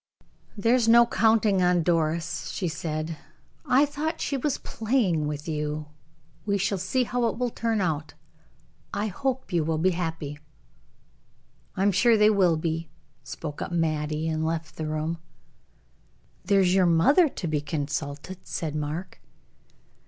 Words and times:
"There's 0.57 0.87
no 0.87 1.05
counting 1.05 1.61
on 1.61 1.83
Doris," 1.83 2.49
she 2.49 2.67
said. 2.67 3.17
"I 3.67 3.85
thought 3.85 4.19
she 4.19 4.35
was 4.35 4.57
playing 4.57 5.27
with 5.27 5.47
you. 5.47 5.89
We 6.43 6.57
shall 6.57 6.79
see 6.79 7.03
how 7.03 7.27
it 7.27 7.37
will 7.37 7.51
turn 7.51 7.81
out. 7.81 8.15
I 8.95 9.05
hope 9.09 9.53
you 9.53 9.63
will 9.63 9.77
be 9.77 9.91
happy." 9.91 10.39
"I 11.77 11.83
am 11.83 11.91
sure 11.91 12.17
they 12.17 12.31
will," 12.31 12.59
spoke 13.23 13.61
up 13.61 13.71
Mattie, 13.71 14.27
and 14.27 14.43
left 14.43 14.75
the 14.75 14.87
room. 14.87 15.19
"There's 16.45 16.73
your 16.73 16.87
mother 16.87 17.29
to 17.29 17.47
be 17.47 17.61
consulted," 17.61 18.39
said 18.47 18.75
Mark. 18.75 19.21